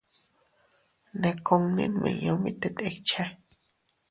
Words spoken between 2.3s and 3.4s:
mit tet ikche.